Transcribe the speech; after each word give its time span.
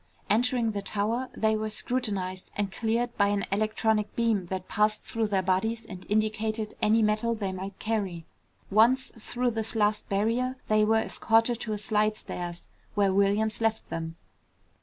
Entering 0.31 0.71
the 0.71 0.81
tower, 0.81 1.29
they 1.37 1.55
were 1.55 1.69
scrutinized 1.69 2.49
and 2.55 2.71
cleared 2.71 3.15
by 3.17 3.27
an 3.27 3.45
electronic 3.51 4.15
beam 4.15 4.47
that 4.47 4.67
passed 4.67 5.03
through 5.03 5.27
their 5.27 5.43
bodies 5.43 5.85
and 5.85 6.07
indicated 6.09 6.73
any 6.81 7.03
metal 7.03 7.35
they 7.35 7.51
might 7.51 7.77
carry. 7.77 8.25
Once 8.71 9.11
through 9.19 9.51
this 9.51 9.75
last 9.75 10.09
barrier, 10.09 10.55
they 10.69 10.83
were 10.83 10.97
escorted 10.97 11.59
to 11.59 11.73
a 11.73 11.77
slidestairs, 11.77 12.65
where 12.95 13.13
Williams 13.13 13.61
left 13.61 13.87
them. 13.91 14.15